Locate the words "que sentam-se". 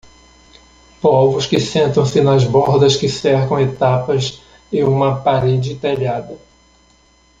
1.45-2.21